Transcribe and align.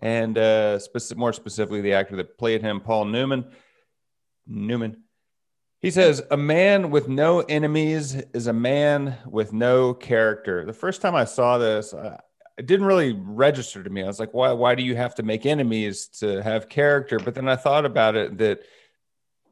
and 0.00 0.36
uh, 0.36 0.78
more 1.16 1.32
specifically, 1.32 1.80
the 1.80 1.94
actor 1.94 2.16
that 2.16 2.38
played 2.38 2.62
him, 2.62 2.80
Paul 2.80 3.06
Newman. 3.06 3.46
Newman. 4.46 5.02
He 5.80 5.90
says, 5.90 6.22
A 6.30 6.36
man 6.36 6.90
with 6.90 7.08
no 7.08 7.40
enemies 7.40 8.14
is 8.32 8.46
a 8.46 8.52
man 8.52 9.16
with 9.26 9.52
no 9.52 9.94
character. 9.94 10.64
The 10.64 10.72
first 10.72 11.00
time 11.00 11.14
I 11.14 11.24
saw 11.24 11.58
this, 11.58 11.94
it 12.56 12.66
didn't 12.66 12.86
really 12.86 13.12
register 13.12 13.82
to 13.82 13.90
me. 13.90 14.02
I 14.02 14.06
was 14.06 14.20
like, 14.20 14.32
why, 14.32 14.52
why 14.52 14.74
do 14.74 14.82
you 14.82 14.94
have 14.96 15.14
to 15.16 15.22
make 15.22 15.44
enemies 15.44 16.06
to 16.20 16.42
have 16.42 16.68
character? 16.68 17.18
But 17.18 17.34
then 17.34 17.48
I 17.48 17.56
thought 17.56 17.84
about 17.84 18.14
it 18.14 18.38
that 18.38 18.60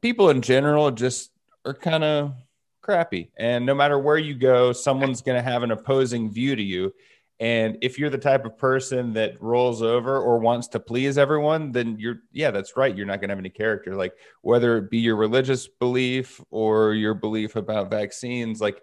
people 0.01 0.31
in 0.31 0.41
general 0.41 0.91
just 0.91 1.31
are 1.65 1.75
kind 1.75 2.05
of 2.05 2.35
crappy. 2.81 3.31
And 3.37 3.67
no 3.67 3.75
matter 3.75 3.99
where 3.99 4.19
you 4.19 4.35
go, 4.35 4.73
someone's 4.73 5.23
going 5.23 5.37
to 5.37 5.51
have 5.51 5.63
an 5.63 5.73
opposing 5.73 6.31
view 6.31 6.55
to 6.55 6.63
you. 6.63 6.95
And 7.43 7.79
if 7.83 7.99
you're 7.99 8.09
the 8.09 8.19
type 8.19 8.45
of 8.45 8.57
person 8.57 9.15
that 9.15 9.43
rolls 9.43 9.83
over 9.83 10.17
or 10.17 10.39
wants 10.39 10.69
to 10.69 10.79
please 10.79 11.19
everyone, 11.19 11.73
then 11.73 11.99
you're, 11.99 12.21
yeah, 12.31 12.53
that's 12.53 12.77
right. 12.77 12.97
You're 12.97 13.05
not 13.05 13.21
going 13.21 13.31
to 13.31 13.33
have 13.33 13.41
any 13.41 13.51
character. 13.51 13.97
Like 13.97 14.15
whether 14.43 14.79
it 14.79 14.91
be 14.91 14.99
your 14.99 15.17
religious 15.17 15.67
belief 15.67 16.41
or 16.53 16.95
your 16.95 17.15
belief 17.15 17.57
about 17.57 17.91
vaccines, 17.91 18.61
like 18.61 18.81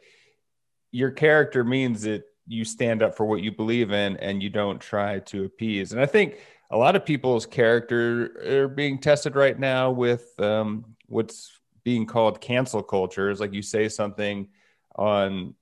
your 0.92 1.10
character 1.10 1.64
means 1.64 2.02
that 2.02 2.24
you 2.48 2.66
stand 2.66 3.02
up 3.02 3.16
for 3.16 3.26
what 3.26 3.42
you 3.42 3.54
believe 3.54 3.94
in 3.94 4.18
and 4.18 4.44
you 4.44 4.50
don't 4.50 4.82
try 4.82 5.20
to 5.20 5.46
appease. 5.46 5.94
And 5.94 6.02
I 6.02 6.06
think 6.06 6.36
a 6.70 6.76
lot 6.76 6.98
of 6.98 7.06
people's 7.06 7.46
character 7.46 8.66
are 8.66 8.68
being 8.68 9.00
tested 9.00 9.38
right 9.38 9.58
now 9.58 9.92
with 9.92 10.38
um, 10.38 10.84
what's 11.06 11.50
being 11.86 12.06
called 12.06 12.42
cancel 12.42 12.84
culture. 12.84 13.30
Is 13.30 13.40
like 13.40 13.54
you 13.54 13.62
say 13.62 13.88
something 13.88 14.50
on 14.98 15.56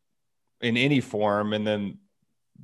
in 0.61 0.77
any 0.77 0.99
form, 0.99 1.53
and 1.53 1.67
then 1.67 1.99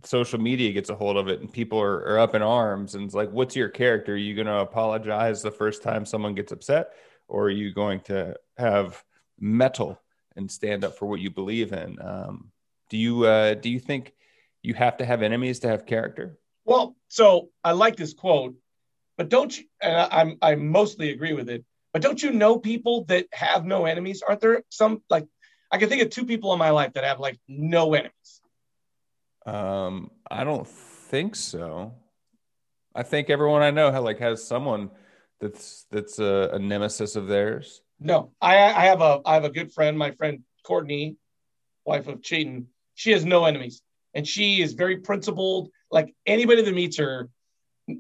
social 0.04 0.40
media 0.40 0.72
gets 0.72 0.90
a 0.90 0.96
hold 0.96 1.18
of 1.18 1.28
it 1.28 1.40
and 1.42 1.52
people 1.52 1.80
are, 1.80 2.00
are 2.06 2.20
up 2.20 2.36
in 2.36 2.42
arms 2.42 2.96
and 2.96 3.06
it's 3.06 3.14
like 3.14 3.32
what's 3.32 3.56
your 3.56 3.70
character 3.70 4.14
are 4.14 4.18
you 4.18 4.36
going 4.36 4.48
to 4.48 4.58
apologize 4.60 5.42
the 5.42 5.52
first 5.52 5.84
time 5.84 6.06
someone 6.06 6.36
gets 6.36 6.52
upset 6.52 6.90
or 7.28 7.46
are 7.46 7.50
you 7.50 7.74
going 7.74 8.00
to 8.00 8.36
have 8.58 9.04
mettle 9.40 10.00
and 10.36 10.50
stand 10.50 10.84
up 10.84 10.98
for 10.98 11.06
what 11.06 11.20
you 11.20 11.30
believe 11.30 11.74
in 11.74 11.98
um, 12.02 12.52
do 12.90 12.98
you 12.98 13.26
uh, 13.26 13.54
do 13.54 13.70
you 13.70 13.80
think 13.80 14.14
you 14.62 14.74
have 14.74 14.98
to 14.98 15.06
have 15.06 15.22
enemies 15.22 15.60
to 15.60 15.68
have 15.68 15.86
character 15.86 16.38
Well, 16.66 16.96
so 17.08 17.50
I 17.64 17.72
like 17.74 17.96
this 17.96 18.14
quote, 18.14 18.56
but 19.18 19.30
don't 19.30 19.56
you? 19.58 19.66
And 19.82 19.96
I- 19.96 20.22
I'm 20.22 20.38
I 20.42 20.56
mostly 20.56 21.12
agree 21.12 21.34
with 21.34 21.50
it. 21.50 21.66
But 21.92 22.02
don't 22.02 22.22
you 22.24 22.32
know 22.32 22.58
people 22.58 23.04
that 23.06 23.28
have 23.34 23.66
no 23.66 23.86
enemies? 23.86 24.24
Aren't 24.28 24.42
there 24.42 24.64
some 24.70 25.04
like 25.10 25.28
I 25.72 25.78
can 25.78 25.90
think 25.90 26.04
of 26.04 26.10
two 26.10 26.26
people 26.26 26.54
in 26.54 26.60
my 26.60 26.70
life 26.70 26.94
that 26.94 27.04
have 27.04 27.20
like 27.20 27.40
no 27.48 27.94
enemies. 27.94 28.42
Um, 29.46 30.10
i 30.30 30.44
don't 30.44 30.68
think 30.68 31.36
so 31.36 31.94
i 32.96 33.04
think 33.04 33.30
everyone 33.30 33.62
i 33.62 33.72
know 33.72 33.90
like 34.02 34.20
has 34.20 34.46
someone 34.46 34.90
that's 35.40 35.86
that's 35.92 36.20
a, 36.20 36.50
a 36.54 36.60
nemesis 36.60 37.16
of 37.16 37.28
theirs 37.28 37.82
No, 38.00 38.32
I 38.42 38.56
I 38.56 38.86
have 38.92 39.02
a 39.02 39.22
I 39.26 39.34
have 39.36 39.46
a 39.46 39.50
good 39.50 39.72
friend, 39.72 39.98
my 39.98 40.12
friend 40.12 40.44
Courtney, 40.64 41.16
wife 41.86 42.08
of 42.08 42.22
Cheaton. 42.22 42.68
She 42.96 43.12
has 43.12 43.24
no 43.24 43.46
enemies, 43.46 43.82
and 44.14 44.28
she 44.28 44.62
is 44.62 44.74
very 44.74 44.98
principled. 44.98 45.70
Like 45.90 46.14
anybody 46.26 46.62
that 46.64 46.74
meets 46.74 46.98
her, 46.98 47.30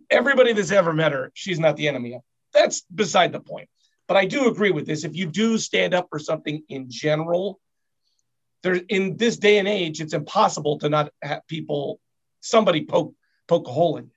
everybody 0.10 0.52
that's 0.54 0.72
ever 0.72 0.94
met 0.94 1.12
her, 1.14 1.32
she's 1.34 1.60
not 1.60 1.78
the 1.78 1.88
enemy. 1.88 2.20
That's 2.54 2.82
beside 2.94 3.32
the 3.32 3.40
point. 3.40 3.70
But 4.08 4.18
I 4.18 4.26
do 4.26 4.48
agree 4.48 4.72
with 4.72 4.86
this. 4.86 5.04
If 5.04 5.16
you 5.16 5.26
do 5.28 5.58
stand 5.58 5.94
up 5.94 6.08
for 6.10 6.20
something 6.20 6.64
in 6.68 6.90
general, 6.90 7.60
there 8.64 8.80
in 8.90 9.18
this 9.18 9.38
day 9.38 9.60
and 9.60 9.68
age, 9.68 10.02
it's 10.02 10.14
impossible 10.14 10.80
to 10.80 10.90
not 10.90 11.12
have 11.22 11.46
people 11.48 12.00
somebody 12.40 12.86
poke 12.86 13.14
poke 13.48 13.68
a 13.68 13.72
hole 13.72 13.98
in. 13.98 14.10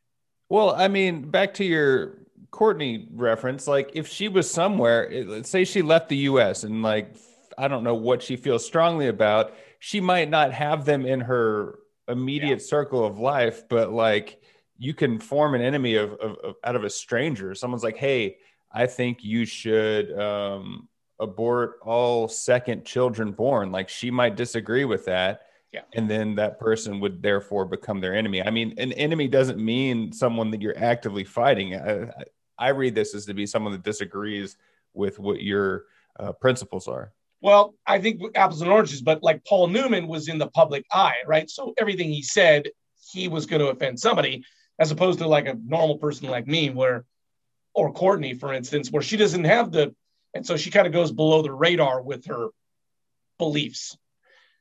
Well, 0.49 0.75
I 0.75 0.89
mean, 0.89 1.31
back 1.31 1.55
to 1.55 1.65
your 1.65 2.19
Courtney 2.53 3.09
reference, 3.13 3.67
like 3.67 3.91
if 3.95 4.09
she 4.09 4.29
was 4.29 4.51
somewhere, 4.51 5.11
let's 5.27 5.51
say 5.51 5.65
she 5.65 5.83
left 5.83 6.09
the 6.09 6.17
US 6.19 6.65
and 6.65 6.83
like 6.83 7.17
I 7.59 7.69
don't 7.69 7.85
know 7.85 7.95
what 7.95 8.23
she 8.23 8.37
feels 8.37 8.65
strongly 8.65 9.09
about, 9.09 9.53
she 9.81 10.01
might 10.01 10.31
not 10.31 10.53
have 10.53 10.85
them 10.85 11.05
in 11.05 11.21
her 11.21 11.79
immediate 12.09 12.63
circle 12.63 13.05
of 13.05 13.19
life, 13.19 13.69
but 13.69 13.93
like 13.93 14.41
you 14.79 14.95
can 14.95 15.19
form 15.19 15.55
an 15.55 15.63
enemy 15.63 15.97
of, 15.97 16.13
of, 16.13 16.37
of 16.45 16.55
out 16.63 16.77
of 16.77 16.85
a 16.85 16.91
stranger. 16.91 17.55
Someone's 17.55 17.83
like, 17.83 17.97
"Hey, 17.97 18.37
I 18.71 18.87
think 18.87 19.25
you 19.25 19.45
should 19.45 20.17
um 20.19 20.89
abort 21.19 21.79
all 21.83 22.29
second 22.29 22.85
children 22.85 23.33
born." 23.33 23.73
Like 23.73 23.89
she 23.89 24.11
might 24.11 24.37
disagree 24.37 24.85
with 24.85 25.05
that 25.07 25.43
Yeah. 25.73 25.83
and 25.95 26.09
then 26.09 26.37
that 26.37 26.59
person 26.59 27.01
would 27.01 27.23
therefore 27.23 27.65
become 27.67 28.01
their 28.01 28.15
enemy. 28.15 28.43
I 28.43 28.51
mean, 28.51 28.75
an 28.79 28.93
enemy 28.93 29.29
doesn't 29.29 29.59
mean 29.59 30.13
someone 30.13 30.51
that 30.53 30.63
you're 30.63 30.79
actively 30.79 31.25
fighting. 31.25 31.75
I, 31.75 32.11
I, 32.59 32.69
read 32.71 32.95
this 32.95 33.15
as 33.15 33.27
to 33.27 33.35
be 33.35 33.47
someone 33.47 33.73
that 33.73 33.83
disagrees 33.83 34.57
with 34.95 35.19
what 35.19 35.43
your 35.43 35.85
uh, 36.19 36.33
principles 36.33 36.89
are. 36.89 37.13
Well, 37.43 37.75
I 37.87 38.01
think 38.01 38.23
apples 38.35 38.63
and 38.63 38.71
oranges, 38.71 39.03
but 39.03 39.23
like 39.23 39.45
Paul 39.45 39.67
Newman 39.67 40.09
was 40.09 40.29
in 40.29 40.39
the 40.39 40.49
public 40.49 40.87
eye, 40.93 41.17
right? 41.27 41.51
So 41.51 41.75
everything 41.77 42.09
he 42.09 42.23
said, 42.23 42.71
he 43.13 43.29
was 43.29 43.45
going 43.45 43.61
to 43.61 43.69
offend 43.69 44.01
somebody, 44.01 44.43
as 44.79 44.91
opposed 44.91 45.19
to 45.19 45.29
like 45.29 45.47
a 45.47 45.59
normal 45.63 45.99
person 45.99 46.29
like 46.29 46.47
me, 46.47 46.71
where, 46.71 47.05
or 47.75 47.93
Courtney, 47.93 48.33
for 48.33 48.55
instance, 48.55 48.91
where 48.91 49.03
she 49.03 49.19
doesn't 49.19 49.45
have 49.45 49.71
the, 49.71 49.95
and 50.37 50.47
so 50.47 50.57
she 50.57 50.71
kind 50.71 50.87
of 50.87 50.93
goes 50.93 51.13
below 51.13 51.43
the 51.43 51.53
radar 51.53 52.03
with 52.03 52.27
her 52.27 52.49
beliefs. 53.39 53.97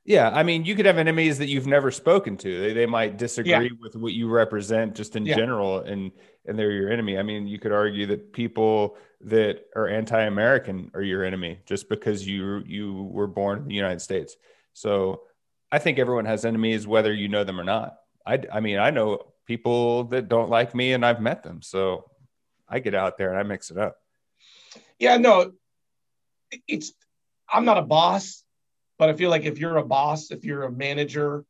Yeah, 0.04 0.30
I 0.30 0.44
mean, 0.44 0.66
you 0.66 0.76
could 0.76 0.86
have 0.86 1.00
enemies 1.00 1.40
that 1.40 1.48
you've 1.48 1.66
never 1.66 1.90
spoken 1.90 2.38
to. 2.38 2.62
They, 2.62 2.74
they 2.74 2.86
might 2.86 3.18
disagree 3.18 3.52
Yeah. 3.52 3.70
with 3.82 3.96
what 3.96 4.14
you 4.14 4.30
represent 4.30 4.94
just 4.96 5.16
in 5.16 5.26
Yeah. 5.26 5.36
general, 5.36 5.80
and 5.80 6.12
and 6.48 6.60
they're 6.60 6.72
your 6.72 6.92
enemy. 6.92 7.18
I 7.18 7.24
mean, 7.24 7.48
you 7.48 7.58
could 7.58 7.72
argue 7.72 8.06
that 8.08 8.32
people 8.32 8.98
that 9.22 9.66
are 9.76 9.88
anti-American 9.88 10.92
are 10.94 11.02
your 11.02 11.24
enemy 11.24 11.60
just 11.66 11.90
because 11.90 12.26
you 12.28 12.62
you 12.68 13.02
were 13.12 13.26
born 13.26 13.60
in 13.60 13.68
the 13.68 13.74
United 13.74 14.00
States. 14.02 14.36
So, 14.74 15.24
I 15.72 15.80
think 15.80 15.98
everyone 15.98 16.26
has 16.26 16.46
enemies, 16.46 16.86
whether 16.86 17.12
you 17.12 17.28
know 17.28 17.44
them 17.44 17.60
or 17.60 17.64
not. 17.64 17.96
I 18.28 18.40
I 18.54 18.60
mean, 18.60 18.78
I 18.78 18.92
know 18.92 19.34
people 19.48 20.04
that 20.06 20.30
don't 20.30 20.50
like 20.52 20.76
me, 20.76 20.94
and 20.94 21.04
I've 21.04 21.20
met 21.22 21.42
them. 21.42 21.64
So, 21.64 22.12
I 22.70 22.78
get 22.80 22.94
out 22.94 23.18
there 23.18 23.30
and 23.32 23.40
I 23.40 23.44
mix 23.44 23.72
it 23.72 23.78
up. 23.80 23.98
Yeah, 25.00 25.18
no, 25.18 25.54
it's, 26.68 26.94
I'm 27.52 27.66
not 27.66 27.78
a 27.78 27.82
boss, 27.82 28.44
but 28.98 29.10
I 29.10 29.14
feel 29.14 29.30
like 29.30 29.44
if 29.44 29.60
you're 29.60 29.78
a 29.78 29.86
boss, 29.86 30.32
if 30.32 30.44
you're 30.44 30.64
a 30.64 30.72
manager, 30.72 31.46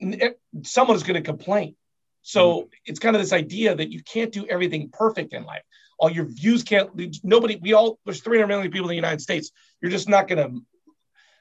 n- 0.00 0.34
someone 0.62 0.96
is 0.96 1.02
going 1.02 1.22
to 1.22 1.26
complain. 1.26 1.76
So 2.22 2.52
mm-hmm. 2.52 2.68
it's 2.86 2.98
kind 2.98 3.16
of 3.16 3.22
this 3.22 3.32
idea 3.32 3.74
that 3.74 3.90
you 3.90 4.02
can't 4.02 4.32
do 4.32 4.46
everything 4.46 4.90
perfect 4.92 5.32
in 5.32 5.44
life. 5.44 5.62
All 5.98 6.10
your 6.10 6.24
views 6.24 6.62
can't, 6.62 6.90
nobody, 7.22 7.56
we 7.56 7.74
all, 7.74 7.98
there's 8.04 8.22
300 8.22 8.46
million 8.46 8.70
people 8.70 8.86
in 8.86 8.90
the 8.90 8.96
United 8.96 9.20
States. 9.20 9.50
You're 9.80 9.90
just 9.90 10.08
not 10.08 10.28
going 10.28 10.38
to 10.38 10.60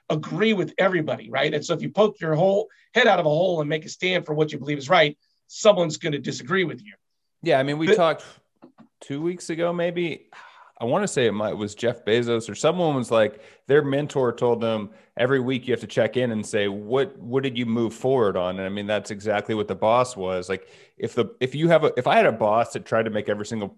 agree 0.10 0.54
with 0.54 0.74
everybody, 0.78 1.30
right? 1.30 1.54
And 1.54 1.66
so 1.66 1.74
if 1.74 1.82
you 1.82 1.90
poke 1.90 2.20
your 2.20 2.36
whole 2.36 2.68
head 2.94 3.08
out 3.08 3.20
of 3.20 3.26
a 3.26 3.30
hole 3.30 3.62
and 3.62 3.70
make 3.70 3.86
a 3.86 3.90
stand 3.90 4.26
for 4.26 4.34
what 4.34 4.52
you 4.52 4.60
believe 4.60 4.78
is 4.78 4.90
right, 4.90 5.18
someone's 5.48 5.98
going 5.98 6.12
to 6.12 6.20
disagree 6.20 6.64
with 6.64 6.84
you. 6.84 6.94
Yeah, 7.42 7.60
I 7.60 7.64
mean, 7.64 7.78
we 7.78 7.88
But- 7.88 7.96
talked 7.96 8.24
two 9.00 9.22
weeks 9.22 9.50
ago, 9.50 9.74
maybe. 9.74 10.30
I 10.82 10.86
want 10.86 11.04
to 11.04 11.08
say 11.08 11.28
it 11.28 11.32
might 11.32 11.56
was 11.56 11.76
Jeff 11.76 12.04
Bezos 12.04 12.50
or 12.50 12.56
someone 12.56 12.96
was 12.96 13.12
like 13.12 13.40
their 13.68 13.84
mentor 13.84 14.34
told 14.34 14.62
them 14.62 14.90
every 15.16 15.40
week 15.40 15.68
you 15.68 15.74
have 15.74 15.82
to 15.82 15.88
check 15.88 16.18
in 16.18 16.32
and 16.32 16.44
say 16.44 16.68
what 16.68 17.16
what 17.20 17.44
did 17.44 17.56
you 17.56 17.68
move 17.68 17.94
forward 17.94 18.36
on? 18.36 18.58
And 18.58 18.66
I 18.66 18.70
mean 18.70 18.88
that's 18.88 19.12
exactly 19.12 19.54
what 19.54 19.68
the 19.68 19.76
boss 19.76 20.18
was. 20.18 20.50
Like 20.50 20.68
if 20.98 21.14
the 21.14 21.36
if 21.40 21.54
you 21.54 21.70
have 21.70 21.84
a 21.84 21.94
if 21.98 22.08
I 22.08 22.16
had 22.16 22.26
a 22.26 22.32
boss 22.32 22.74
that 22.74 22.84
tried 22.84 23.04
to 23.04 23.12
make 23.12 23.30
every 23.30 23.46
single 23.46 23.78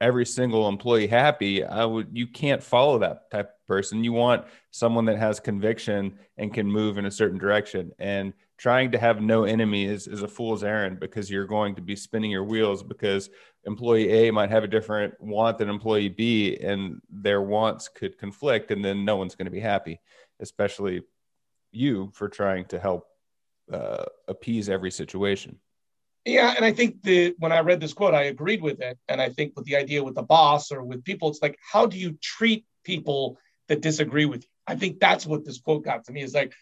every 0.00 0.24
single 0.24 0.68
employee 0.68 1.06
happy 1.06 1.64
I 1.64 1.84
would 1.84 2.08
you 2.14 2.26
can't 2.26 2.62
follow 2.62 2.98
that 3.00 3.30
type 3.30 3.50
of 3.50 3.66
person. 3.66 4.02
You 4.02 4.14
want 4.14 4.46
someone 4.70 5.04
that 5.04 5.18
has 5.18 5.38
conviction 5.38 6.18
and 6.38 6.54
can 6.54 6.66
move 6.66 6.96
in 6.96 7.04
a 7.04 7.10
certain 7.10 7.38
direction. 7.38 7.92
And 7.98 8.32
trying 8.62 8.92
to 8.92 8.98
have 8.98 9.20
no 9.20 9.42
enemy 9.42 9.84
is, 9.84 10.06
is 10.06 10.22
a 10.22 10.28
fool's 10.28 10.62
errand 10.62 11.00
because 11.00 11.28
you're 11.28 11.46
going 11.46 11.74
to 11.74 11.82
be 11.82 11.96
spinning 11.96 12.30
your 12.30 12.44
wheels 12.44 12.82
because 12.82 13.28
employee 13.64 14.10
A 14.10 14.32
might 14.32 14.50
have 14.50 14.64
a 14.64 14.68
different 14.68 15.20
want 15.20 15.58
than 15.58 15.68
employee 15.68 16.08
B, 16.08 16.56
and 16.56 17.00
their 17.10 17.42
wants 17.42 17.88
could 17.88 18.18
conflict, 18.18 18.70
and 18.70 18.84
then 18.84 19.04
no 19.04 19.16
one's 19.16 19.34
going 19.34 19.46
to 19.46 19.52
be 19.52 19.60
happy, 19.60 20.00
especially 20.40 21.02
you 21.70 22.10
for 22.14 22.28
trying 22.28 22.64
to 22.66 22.78
help 22.78 23.06
uh, 23.72 24.04
appease 24.28 24.68
every 24.68 24.90
situation. 24.90 25.58
Yeah, 26.24 26.54
and 26.56 26.64
I 26.64 26.72
think 26.72 27.02
the 27.02 27.34
when 27.38 27.50
I 27.50 27.60
read 27.60 27.80
this 27.80 27.94
quote, 27.94 28.14
I 28.14 28.24
agreed 28.24 28.62
with 28.62 28.80
it. 28.80 28.96
And 29.08 29.20
I 29.20 29.30
think 29.30 29.54
with 29.56 29.64
the 29.64 29.76
idea 29.76 30.04
with 30.04 30.14
the 30.14 30.22
boss 30.22 30.70
or 30.70 30.84
with 30.84 31.04
people, 31.04 31.30
it's 31.30 31.42
like, 31.42 31.58
how 31.72 31.86
do 31.86 31.98
you 31.98 32.16
treat 32.22 32.64
people 32.84 33.38
that 33.68 33.80
disagree 33.80 34.24
with 34.24 34.42
you? 34.42 34.48
I 34.66 34.76
think 34.76 35.00
that's 35.00 35.26
what 35.26 35.44
this 35.44 35.60
quote 35.60 35.84
got 35.84 36.04
to 36.04 36.12
me 36.12 36.22
is 36.22 36.34
like 36.34 36.52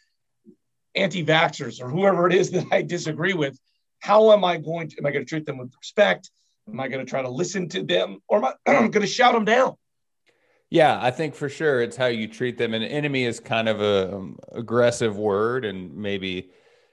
anti-vaxxers 0.95 1.83
or 1.83 1.91
whoever 1.91 2.27
it 2.27 2.35
is 2.35 2.51
that 2.53 2.67
I 2.73 2.83
disagree 2.83 3.35
with. 3.35 3.59
How 3.99 4.33
am 4.33 4.45
I 4.45 4.57
going 4.57 4.89
to 4.89 4.97
am 4.99 5.05
I 5.05 5.11
going 5.11 5.27
to 5.27 5.29
treat 5.29 5.45
them 5.45 5.59
with 5.59 5.73
respect? 5.79 6.31
Am 6.69 6.79
I 6.81 6.89
going 6.89 7.05
to 7.05 7.09
try 7.09 7.23
to 7.23 7.29
listen 7.29 7.69
to 7.71 7.83
them 7.83 8.19
or 8.29 8.39
am 8.39 8.45
I 8.45 8.53
going 8.89 8.93
to 8.93 9.07
shout 9.07 9.35
them 9.35 9.45
down? 9.45 9.77
Yeah, 10.71 11.01
I 11.03 11.11
think 11.11 11.35
for 11.35 11.49
sure 11.49 11.83
it's 11.83 11.97
how 11.97 12.07
you 12.07 12.29
treat 12.29 12.57
them. 12.57 12.75
And 12.75 12.85
enemy 12.85 13.25
is 13.25 13.41
kind 13.41 13.69
of 13.69 13.81
a 13.81 14.15
um, 14.15 14.39
aggressive 14.53 15.19
word, 15.19 15.65
and 15.65 15.97
maybe 15.97 16.51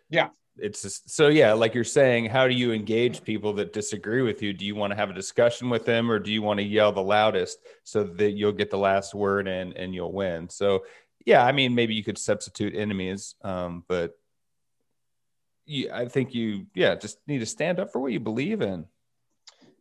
yeah, 0.09 0.29
it's 0.57 0.81
just, 0.81 1.11
so 1.11 1.27
yeah. 1.27 1.53
Like 1.53 1.75
you're 1.75 1.83
saying, 1.83 2.25
how 2.25 2.47
do 2.47 2.55
you 2.55 2.73
engage 2.73 3.23
people 3.23 3.53
that 3.53 3.73
disagree 3.73 4.23
with 4.23 4.41
you? 4.41 4.51
Do 4.51 4.65
you 4.65 4.73
want 4.73 4.91
to 4.91 4.95
have 4.97 5.11
a 5.11 5.13
discussion 5.13 5.69
with 5.69 5.85
them, 5.85 6.09
or 6.09 6.17
do 6.17 6.31
you 6.31 6.41
want 6.41 6.59
to 6.59 6.65
yell 6.65 6.91
the 6.91 7.03
loudest 7.03 7.59
so 7.83 8.03
that 8.03 8.31
you'll 8.31 8.51
get 8.51 8.71
the 8.71 8.79
last 8.79 9.13
word 9.13 9.47
and 9.47 9.77
and 9.77 9.93
you'll 9.93 10.11
win? 10.11 10.49
So 10.49 10.83
yeah, 11.23 11.45
I 11.45 11.51
mean, 11.51 11.75
maybe 11.75 11.93
you 11.93 12.03
could 12.03 12.17
substitute 12.17 12.75
enemies, 12.75 13.35
um, 13.43 13.83
but 13.87 14.17
you, 15.65 15.91
I 15.93 16.07
think 16.07 16.33
you 16.33 16.65
yeah 16.73 16.95
just 16.95 17.19
need 17.27 17.39
to 17.39 17.45
stand 17.45 17.79
up 17.79 17.91
for 17.91 17.99
what 17.99 18.11
you 18.11 18.19
believe 18.19 18.61
in. 18.61 18.85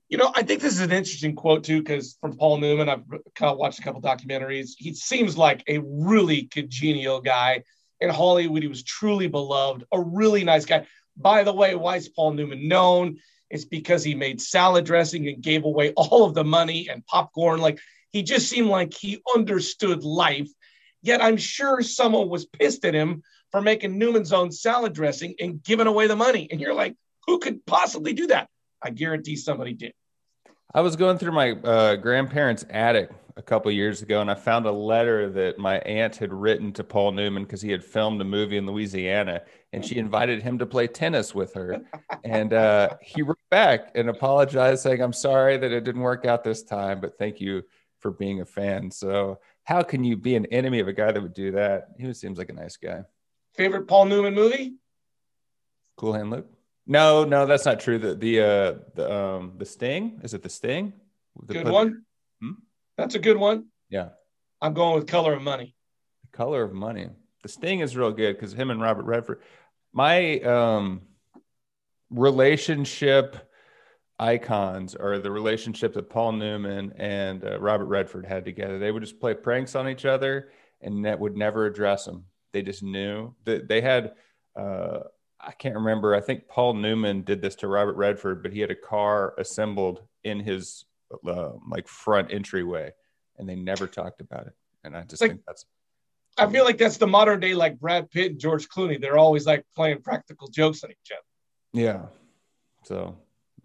You 0.08 0.18
know, 0.18 0.32
I 0.34 0.42
think 0.44 0.60
this 0.60 0.74
is 0.74 0.80
an 0.80 0.92
interesting 0.92 1.34
quote 1.34 1.64
too, 1.64 1.80
because 1.80 2.16
from 2.20 2.36
Paul 2.36 2.58
Newman, 2.58 2.88
I've 2.88 3.02
kind 3.34 3.50
of 3.50 3.58
watched 3.58 3.80
a 3.80 3.82
couple 3.82 4.00
documentaries. 4.00 4.70
He 4.78 4.94
seems 4.94 5.36
like 5.36 5.64
a 5.66 5.78
really 5.78 6.42
congenial 6.42 7.20
guy 7.20 7.64
in 8.00 8.10
Hollywood. 8.10 8.62
He 8.62 8.68
was 8.68 8.84
truly 8.84 9.26
beloved, 9.26 9.84
a 9.90 10.00
really 10.00 10.44
nice 10.44 10.64
guy. 10.64 10.86
By 11.16 11.42
the 11.42 11.52
way, 11.52 11.74
why 11.74 11.96
is 11.96 12.08
Paul 12.08 12.34
Newman 12.34 12.68
known? 12.68 13.18
It's 13.50 13.64
because 13.64 14.04
he 14.04 14.14
made 14.14 14.40
salad 14.40 14.84
dressing 14.84 15.26
and 15.28 15.42
gave 15.42 15.64
away 15.64 15.92
all 15.96 16.24
of 16.24 16.34
the 16.34 16.44
money 16.44 16.88
and 16.88 17.04
popcorn. 17.06 17.60
Like 17.60 17.80
he 18.10 18.22
just 18.22 18.48
seemed 18.48 18.68
like 18.68 18.94
he 18.94 19.20
understood 19.34 20.04
life. 20.04 20.48
Yet 21.02 21.22
I'm 21.22 21.36
sure 21.36 21.82
someone 21.82 22.28
was 22.28 22.46
pissed 22.46 22.84
at 22.84 22.94
him 22.94 23.22
for 23.50 23.60
making 23.60 23.98
Newman's 23.98 24.32
own 24.32 24.52
salad 24.52 24.92
dressing 24.92 25.34
and 25.40 25.62
giving 25.62 25.86
away 25.86 26.06
the 26.06 26.16
money. 26.16 26.48
And 26.50 26.60
you're 26.60 26.74
like, 26.74 26.94
who 27.26 27.38
could 27.38 27.66
possibly 27.66 28.12
do 28.12 28.28
that? 28.28 28.48
I 28.86 28.90
guarantee 28.90 29.34
somebody 29.34 29.72
did. 29.72 29.92
I 30.72 30.80
was 30.80 30.94
going 30.94 31.18
through 31.18 31.32
my 31.32 31.52
uh, 31.52 31.96
grandparents' 31.96 32.64
attic 32.70 33.10
a 33.36 33.42
couple 33.42 33.72
years 33.72 34.00
ago, 34.00 34.20
and 34.20 34.30
I 34.30 34.36
found 34.36 34.64
a 34.64 34.70
letter 34.70 35.28
that 35.30 35.58
my 35.58 35.78
aunt 35.80 36.14
had 36.14 36.32
written 36.32 36.72
to 36.74 36.84
Paul 36.84 37.10
Newman 37.10 37.42
because 37.42 37.60
he 37.60 37.72
had 37.72 37.82
filmed 37.82 38.20
a 38.20 38.24
movie 38.24 38.58
in 38.58 38.64
Louisiana, 38.64 39.42
and 39.72 39.84
she 39.84 39.96
invited 39.96 40.40
him 40.40 40.56
to 40.58 40.66
play 40.66 40.86
tennis 40.86 41.34
with 41.34 41.52
her. 41.54 41.80
And 42.22 42.52
uh, 42.52 42.90
he 43.02 43.22
wrote 43.22 43.38
back 43.50 43.90
and 43.96 44.08
apologized, 44.08 44.84
saying, 44.84 45.02
"I'm 45.02 45.12
sorry 45.12 45.56
that 45.56 45.72
it 45.72 45.82
didn't 45.82 46.02
work 46.02 46.24
out 46.24 46.44
this 46.44 46.62
time, 46.62 47.00
but 47.00 47.18
thank 47.18 47.40
you 47.40 47.64
for 47.98 48.12
being 48.12 48.40
a 48.40 48.46
fan." 48.46 48.92
So, 48.92 49.40
how 49.64 49.82
can 49.82 50.04
you 50.04 50.16
be 50.16 50.36
an 50.36 50.46
enemy 50.46 50.78
of 50.78 50.86
a 50.86 50.92
guy 50.92 51.10
that 51.10 51.20
would 51.20 51.34
do 51.34 51.50
that? 51.52 51.88
He 51.98 52.12
seems 52.14 52.38
like 52.38 52.50
a 52.50 52.54
nice 52.54 52.76
guy. 52.76 53.02
Favorite 53.56 53.88
Paul 53.88 54.04
Newman 54.04 54.34
movie? 54.34 54.74
Cool 55.96 56.12
Hand 56.12 56.30
Luke. 56.30 56.55
No, 56.86 57.24
no, 57.24 57.46
that's 57.46 57.64
not 57.64 57.80
true. 57.80 57.98
The 57.98 58.14
the 58.14 58.40
uh, 58.40 58.74
the 58.94 59.12
um 59.12 59.54
the 59.58 59.64
Sting 59.64 60.20
is 60.22 60.34
it 60.34 60.42
the 60.42 60.48
Sting? 60.48 60.92
The 61.44 61.54
good 61.54 61.68
one. 61.68 62.04
Hmm? 62.40 62.52
That's 62.96 63.16
a 63.16 63.18
good 63.18 63.36
one. 63.36 63.66
Yeah, 63.90 64.10
I'm 64.60 64.72
going 64.72 64.94
with 64.94 65.06
Color 65.06 65.34
of 65.34 65.42
Money. 65.42 65.74
The 66.30 66.36
Color 66.36 66.62
of 66.62 66.72
Money. 66.72 67.08
The 67.42 67.48
Sting 67.48 67.80
is 67.80 67.96
real 67.96 68.12
good 68.12 68.36
because 68.36 68.52
him 68.52 68.70
and 68.70 68.80
Robert 68.80 69.04
Redford. 69.04 69.40
My 69.92 70.38
um 70.40 71.02
relationship 72.10 73.36
icons 74.18 74.94
are 74.94 75.18
the 75.18 75.30
relationship 75.30 75.92
that 75.94 76.08
Paul 76.08 76.32
Newman 76.32 76.92
and 76.96 77.44
uh, 77.44 77.58
Robert 77.60 77.86
Redford 77.86 78.26
had 78.26 78.44
together. 78.44 78.78
They 78.78 78.92
would 78.92 79.02
just 79.02 79.20
play 79.20 79.34
pranks 79.34 79.74
on 79.74 79.88
each 79.88 80.04
other 80.04 80.50
and 80.80 81.04
that 81.04 81.18
would 81.18 81.36
never 81.36 81.66
address 81.66 82.04
them. 82.04 82.24
They 82.52 82.62
just 82.62 82.82
knew 82.82 83.34
that 83.44 83.68
they 83.68 83.80
had. 83.80 84.12
Uh, 84.54 85.00
I 85.40 85.52
can't 85.52 85.74
remember. 85.74 86.14
I 86.14 86.20
think 86.20 86.48
Paul 86.48 86.74
Newman 86.74 87.22
did 87.22 87.42
this 87.42 87.54
to 87.56 87.68
Robert 87.68 87.96
Redford, 87.96 88.42
but 88.42 88.52
he 88.52 88.60
had 88.60 88.70
a 88.70 88.76
car 88.76 89.34
assembled 89.38 90.02
in 90.24 90.40
his 90.40 90.84
uh, 91.26 91.52
like 91.68 91.88
front 91.88 92.32
entryway, 92.32 92.92
and 93.38 93.48
they 93.48 93.54
never 93.54 93.86
talked 93.86 94.20
about 94.20 94.46
it. 94.46 94.54
And 94.84 94.96
I 94.96 95.02
just 95.02 95.20
like, 95.20 95.32
think 95.32 95.42
that's. 95.46 95.64
I 96.38 96.50
feel 96.50 96.64
like 96.64 96.78
that's 96.78 96.98
the 96.98 97.06
modern 97.06 97.40
day 97.40 97.54
like 97.54 97.80
Brad 97.80 98.10
Pitt 98.10 98.32
and 98.32 98.40
George 98.40 98.68
Clooney. 98.68 99.00
They're 99.00 99.16
always 99.16 99.46
like 99.46 99.64
playing 99.74 100.02
practical 100.02 100.48
jokes 100.48 100.84
on 100.84 100.90
each 100.90 101.12
other. 101.12 101.22
Yeah. 101.72 102.02
So, 102.84 103.16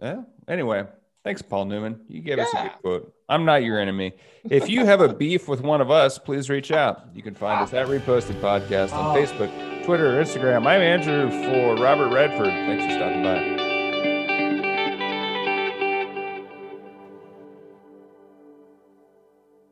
yeah. 0.02 0.22
Anyway, 0.48 0.86
thanks, 1.24 1.42
Paul 1.42 1.66
Newman. 1.66 2.00
You 2.08 2.22
gave 2.22 2.38
yeah. 2.38 2.44
us 2.46 2.54
a 2.54 2.64
good 2.64 2.72
quote. 2.82 3.14
I'm 3.28 3.44
not 3.44 3.64
your 3.64 3.78
enemy. 3.78 4.14
If 4.50 4.70
you 4.70 4.86
have 4.86 5.02
a 5.02 5.14
beef 5.14 5.50
with 5.50 5.62
one 5.62 5.82
of 5.82 5.92
us, 5.92 6.18
please 6.18 6.50
reach 6.50 6.72
out. 6.72 7.08
You 7.14 7.22
can 7.22 7.36
find 7.36 7.62
us 7.62 7.74
at 7.74 7.88
Reposted 7.88 8.40
Podcast 8.40 8.94
on 8.94 9.18
oh. 9.18 9.22
Facebook 9.22 9.71
Twitter, 9.84 10.24
Instagram. 10.24 10.68
I'm 10.68 10.82
Andrew 10.82 11.32
for 11.46 11.76
Robert 11.76 12.14
Redford. 12.14 12.48
Thanks 12.48 12.86
for 12.86 12.92
stopping 12.92 13.24
by. 13.24 13.61